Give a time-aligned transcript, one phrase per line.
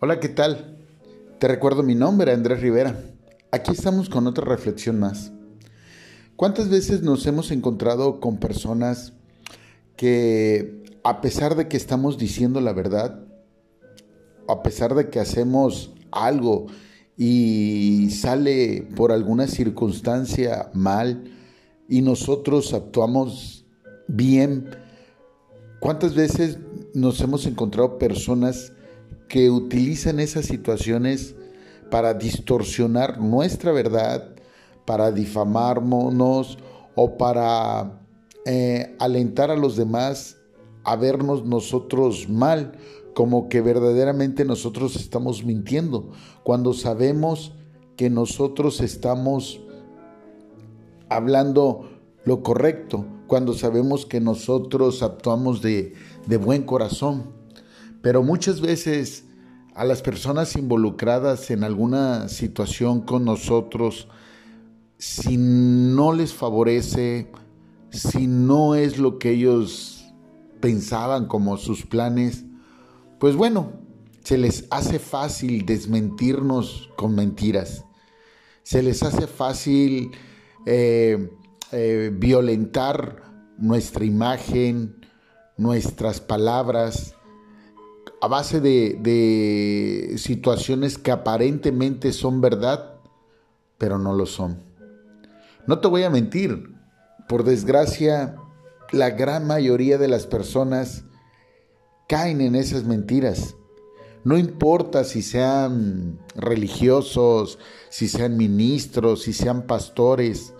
[0.00, 0.76] Hola, ¿qué tal?
[1.38, 3.00] Te recuerdo mi nombre, Andrés Rivera.
[3.52, 5.30] Aquí estamos con otra reflexión más.
[6.34, 9.12] ¿Cuántas veces nos hemos encontrado con personas
[9.96, 13.24] que a pesar de que estamos diciendo la verdad,
[14.48, 16.66] a pesar de que hacemos algo
[17.16, 21.30] y sale por alguna circunstancia mal
[21.88, 23.64] y nosotros actuamos
[24.08, 24.70] bien,
[25.78, 26.58] ¿cuántas veces
[26.94, 28.72] nos hemos encontrado personas
[29.28, 31.34] que utilizan esas situaciones
[31.90, 34.34] para distorsionar nuestra verdad,
[34.84, 36.58] para difamarnos
[36.94, 38.00] o para
[38.46, 40.36] eh, alentar a los demás
[40.84, 42.72] a vernos nosotros mal,
[43.14, 46.10] como que verdaderamente nosotros estamos mintiendo,
[46.42, 47.52] cuando sabemos
[47.96, 49.60] que nosotros estamos
[51.08, 51.88] hablando
[52.24, 55.94] lo correcto, cuando sabemos que nosotros actuamos de,
[56.26, 57.32] de buen corazón.
[58.04, 59.24] Pero muchas veces
[59.74, 64.08] a las personas involucradas en alguna situación con nosotros,
[64.98, 67.32] si no les favorece,
[67.88, 70.04] si no es lo que ellos
[70.60, 72.44] pensaban como sus planes,
[73.18, 73.72] pues bueno,
[74.22, 77.86] se les hace fácil desmentirnos con mentiras.
[78.64, 80.10] Se les hace fácil
[80.66, 81.30] eh,
[81.72, 83.22] eh, violentar
[83.56, 84.94] nuestra imagen,
[85.56, 87.14] nuestras palabras,
[88.24, 92.94] a base de, situaciones que aparentemente son verdad,
[93.76, 94.62] pero no lo son.
[95.66, 96.74] No te voy a mentir,
[97.28, 98.36] por desgracia,
[98.92, 101.04] la gran mayoría de las personas
[102.08, 103.56] caen en esas mentiras.
[104.24, 107.58] No importa si sean religiosos,
[107.90, 110.54] si sean ministros, si sean pastores.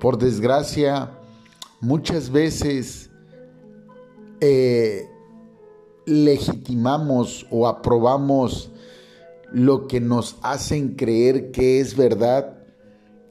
[0.00, 1.12] Por desgracia,
[1.80, 3.10] muchas veces
[4.40, 5.08] eh,
[6.06, 8.70] legitimamos o aprobamos
[9.52, 12.58] lo que nos hacen creer que es verdad,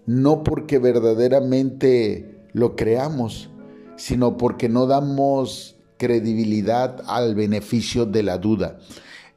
[0.06, 3.50] no porque verdaderamente lo creamos,
[3.96, 8.80] sino porque no damos credibilidad al beneficio de la duda.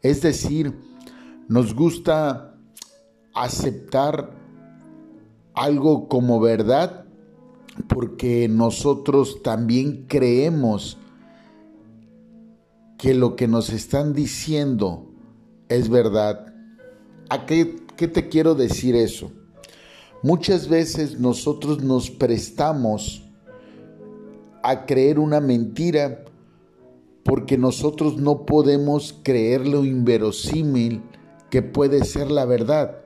[0.02, 0.74] Es decir,
[1.48, 2.54] nos gusta
[3.34, 4.32] aceptar
[5.54, 7.04] algo como verdad
[7.86, 10.98] porque nosotros también creemos
[12.98, 15.06] que lo que nos están diciendo
[15.68, 16.54] es verdad.
[17.30, 19.30] ¿A qué, qué te quiero decir eso?
[20.22, 23.22] Muchas veces nosotros nos prestamos
[24.64, 26.24] a creer una mentira
[27.22, 31.02] porque nosotros no podemos creer lo inverosímil
[31.50, 32.98] que puede ser la verdad.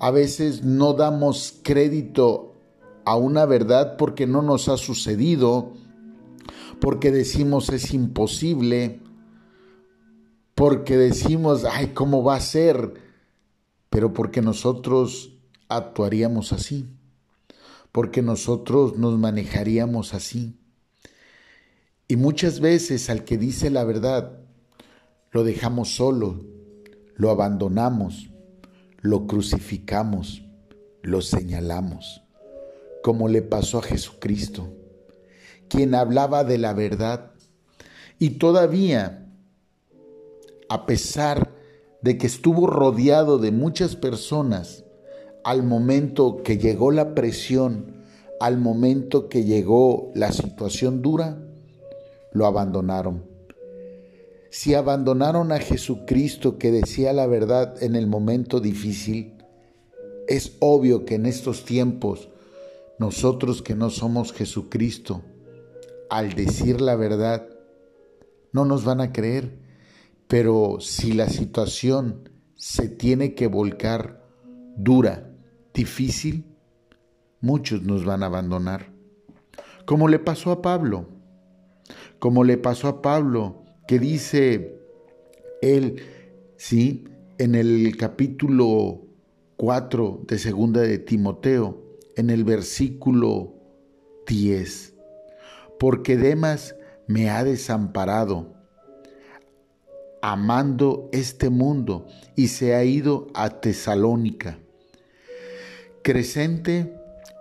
[0.00, 2.54] A veces no damos crédito
[3.04, 5.72] a una verdad porque no nos ha sucedido,
[6.80, 9.00] porque decimos es imposible,
[10.54, 12.94] porque decimos, ay, ¿cómo va a ser?
[13.90, 15.32] Pero porque nosotros
[15.68, 16.86] actuaríamos así,
[17.92, 20.56] porque nosotros nos manejaríamos así.
[22.06, 24.38] Y muchas veces al que dice la verdad,
[25.30, 26.44] lo dejamos solo,
[27.16, 28.30] lo abandonamos,
[29.00, 30.42] lo crucificamos,
[31.02, 32.22] lo señalamos,
[33.02, 34.72] como le pasó a Jesucristo
[35.68, 37.32] quien hablaba de la verdad.
[38.18, 39.26] Y todavía,
[40.68, 41.54] a pesar
[42.02, 44.84] de que estuvo rodeado de muchas personas,
[45.44, 48.02] al momento que llegó la presión,
[48.40, 51.38] al momento que llegó la situación dura,
[52.32, 53.24] lo abandonaron.
[54.50, 59.34] Si abandonaron a Jesucristo que decía la verdad en el momento difícil,
[60.26, 62.28] es obvio que en estos tiempos,
[62.98, 65.22] nosotros que no somos Jesucristo,
[66.10, 67.48] al decir la verdad,
[68.52, 69.58] no nos van a creer.
[70.26, 74.22] Pero si la situación se tiene que volcar
[74.76, 75.30] dura,
[75.72, 76.44] difícil,
[77.40, 78.92] muchos nos van a abandonar.
[79.86, 81.08] Como le pasó a Pablo,
[82.18, 84.78] como le pasó a Pablo, que dice
[85.62, 86.02] él,
[86.56, 87.04] sí,
[87.38, 89.00] en el capítulo
[89.56, 91.82] 4 de segunda de Timoteo,
[92.16, 93.54] en el versículo
[94.26, 94.97] 10
[95.78, 96.74] porque Demas
[97.06, 98.54] me ha desamparado,
[100.20, 104.58] amando este mundo, y se ha ido a Tesalónica.
[106.02, 106.94] Crescente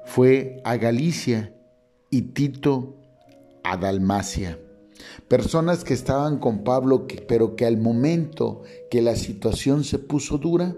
[0.05, 1.53] fue a Galicia
[2.09, 2.95] y Tito
[3.63, 4.59] a Dalmacia.
[5.27, 10.75] Personas que estaban con Pablo, pero que al momento que la situación se puso dura,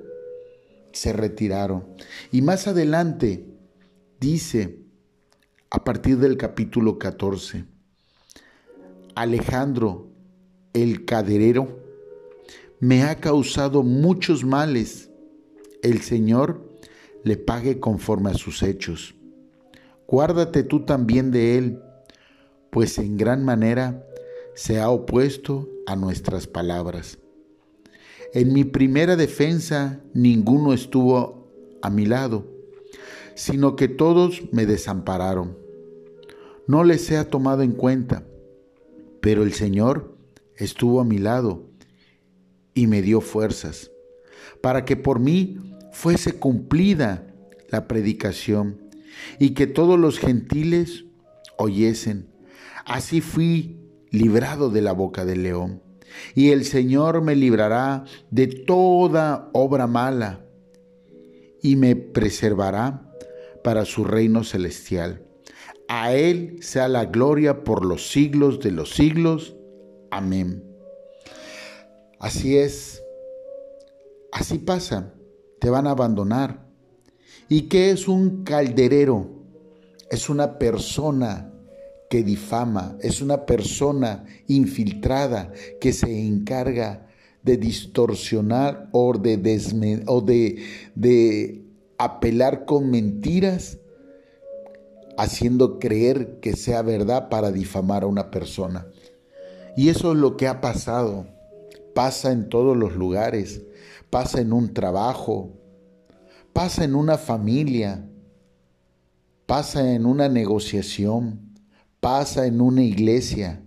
[0.92, 1.86] se retiraron.
[2.32, 3.46] Y más adelante
[4.20, 4.80] dice,
[5.72, 7.66] a partir del capítulo 14.
[9.16, 10.08] Alejandro
[10.74, 11.80] el caderero
[12.80, 15.10] me ha causado muchos males.
[15.84, 16.68] El Señor
[17.24, 19.16] le pague conforme a sus hechos.
[20.08, 21.82] Guárdate tú también de él,
[22.72, 24.04] pues en gran manera
[24.56, 27.20] se ha opuesto a nuestras palabras.
[28.34, 31.52] En mi primera defensa ninguno estuvo
[31.82, 32.59] a mi lado,
[33.40, 35.58] sino que todos me desampararon.
[36.68, 38.26] No les he tomado en cuenta,
[39.22, 40.18] pero el Señor
[40.58, 41.64] estuvo a mi lado
[42.74, 43.92] y me dio fuerzas,
[44.60, 45.58] para que por mí
[45.94, 47.34] fuese cumplida
[47.70, 48.78] la predicación
[49.40, 51.06] y que todos los gentiles
[51.58, 52.28] oyesen.
[52.84, 53.80] Así fui
[54.12, 55.82] librado de la boca del león.
[56.36, 60.46] Y el Señor me librará de toda obra mala
[61.62, 63.09] y me preservará
[63.64, 65.26] para su reino celestial.
[65.88, 69.56] A Él sea la gloria por los siglos de los siglos.
[70.12, 70.64] Amén.
[72.20, 73.02] Así es,
[74.32, 75.14] así pasa,
[75.60, 76.68] te van a abandonar.
[77.48, 79.30] ¿Y qué es un calderero?
[80.12, 81.54] Es una persona
[82.10, 87.08] que difama, es una persona infiltrada que se encarga
[87.44, 90.64] de distorsionar o de, o de,
[90.96, 91.69] de
[92.00, 93.78] apelar con mentiras,
[95.18, 98.88] haciendo creer que sea verdad para difamar a una persona.
[99.78, 101.28] Y eso es lo que ha pasado.
[101.94, 103.62] Pasa en todos los lugares,
[104.10, 105.52] pasa en un trabajo,
[106.54, 108.10] pasa en una familia,
[109.46, 111.50] pasa en una negociación
[112.00, 113.62] pasa en una iglesia,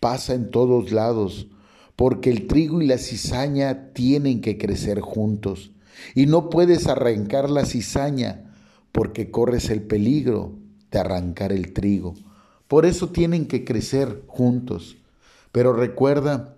[0.00, 1.48] pasa en todos lados,
[1.94, 5.72] porque el trigo y la cizaña tienen que crecer juntos.
[6.14, 8.54] Y no puedes arrancar la cizaña
[8.92, 10.58] porque corres el peligro
[10.90, 12.14] de arrancar el trigo.
[12.68, 14.96] Por eso tienen que crecer juntos.
[15.52, 16.56] Pero recuerda,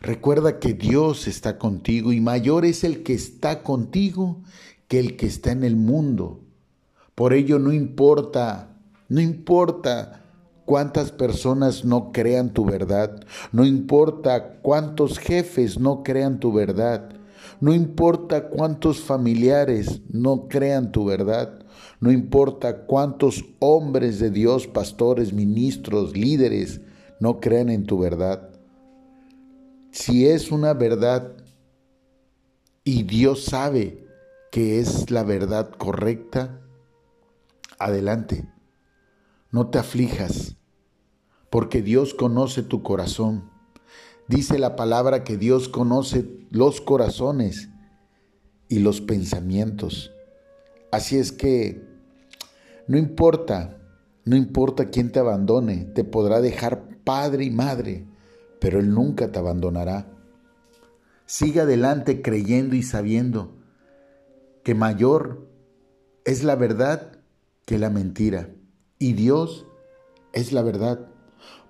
[0.00, 4.42] recuerda que Dios está contigo y mayor es el que está contigo
[4.86, 6.40] que el que está en el mundo.
[7.14, 8.68] Por ello no importa
[9.08, 10.20] no importa
[10.66, 17.08] cuántas personas no crean tu verdad, no importa cuántos jefes no crean tu verdad,
[17.60, 21.64] no importa cuántos familiares no crean tu verdad,
[22.00, 26.80] no importa cuántos hombres de Dios, pastores, ministros, líderes,
[27.20, 28.50] no crean en tu verdad.
[29.90, 31.32] Si es una verdad
[32.84, 34.06] y Dios sabe
[34.52, 36.60] que es la verdad correcta,
[37.78, 38.48] adelante
[39.50, 40.56] no te aflijas,
[41.50, 43.50] porque Dios conoce tu corazón.
[44.28, 47.70] Dice la palabra que Dios conoce los corazones
[48.68, 50.12] y los pensamientos.
[50.92, 51.82] Así es que
[52.86, 53.78] no importa,
[54.24, 58.06] no importa quién te abandone, te podrá dejar padre y madre,
[58.60, 60.06] pero Él nunca te abandonará.
[61.24, 63.56] Sigue adelante creyendo y sabiendo
[64.62, 65.46] que mayor
[66.24, 67.18] es la verdad
[67.64, 68.50] que la mentira
[68.98, 69.66] y Dios
[70.32, 71.08] es la verdad.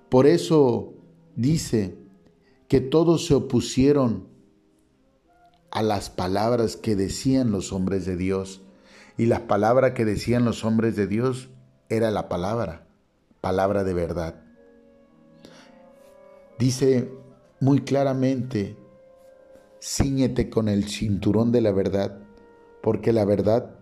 [0.09, 0.95] Por eso
[1.37, 1.98] dice
[2.69, 4.29] que todos se opusieron
[5.71, 8.63] a las palabras que decían los hombres de Dios.
[9.17, 11.49] Y la palabra que decían los hombres de Dios
[11.89, 12.87] era la palabra,
[13.41, 14.43] palabra de verdad.
[16.59, 17.11] Dice
[17.61, 18.77] muy claramente,
[19.83, 22.21] ciñete con el cinturón de la verdad,
[22.83, 23.75] porque la verdad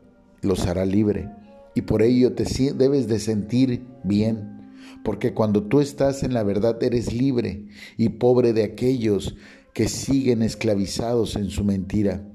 [0.42, 1.28] los hará libre
[1.74, 4.55] y por ello te debes de sentir bien,
[5.04, 7.66] porque cuando tú estás en la verdad eres libre
[7.96, 9.36] y pobre de aquellos
[9.72, 12.26] que siguen esclavizados en su mentira,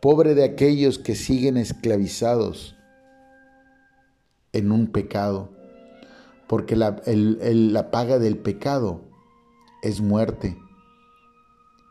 [0.00, 2.76] pobre de aquellos que siguen esclavizados
[4.52, 5.50] en un pecado,
[6.46, 9.04] porque la, la paga del pecado
[9.82, 10.56] es muerte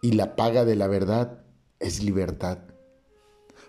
[0.02, 1.44] y la paga de la verdad
[1.80, 2.60] es libertad.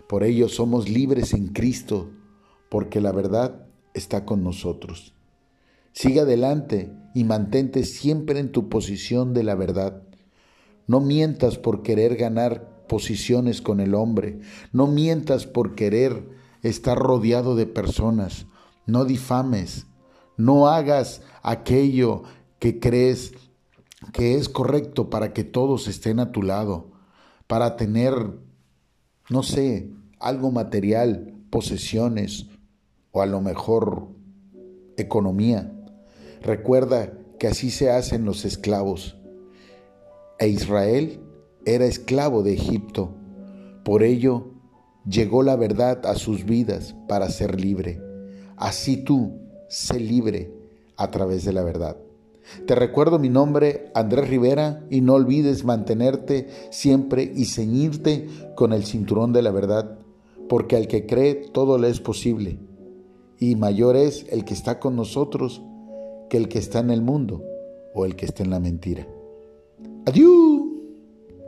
[0.07, 2.09] Por ello somos libres en Cristo
[2.69, 5.13] porque la verdad está con nosotros.
[5.91, 10.03] Sigue adelante y mantente siempre en tu posición de la verdad.
[10.87, 14.39] No mientas por querer ganar posiciones con el hombre.
[14.71, 16.27] No mientas por querer
[16.63, 18.47] estar rodeado de personas.
[18.85, 19.85] No difames.
[20.37, 22.23] No hagas aquello
[22.59, 23.33] que crees
[24.13, 26.91] que es correcto para que todos estén a tu lado,
[27.47, 28.13] para tener,
[29.29, 32.47] no sé, algo material, posesiones,
[33.11, 34.09] o a lo mejor
[34.97, 35.75] economía.
[36.41, 39.17] Recuerda que así se hacen los esclavos.
[40.39, 41.19] E Israel
[41.65, 43.13] era esclavo de Egipto.
[43.83, 44.51] Por ello
[45.07, 48.01] llegó la verdad a sus vidas para ser libre.
[48.55, 50.53] Así tú, sé libre
[50.97, 51.97] a través de la verdad.
[52.65, 58.85] Te recuerdo mi nombre, Andrés Rivera, y no olvides mantenerte siempre y ceñirte con el
[58.85, 59.99] cinturón de la verdad,
[60.47, 62.59] porque al que cree todo le es posible,
[63.37, 65.61] y mayor es el que está con nosotros
[66.29, 67.43] que el que está en el mundo
[67.93, 69.07] o el que está en la mentira.
[70.05, 70.58] Adiós.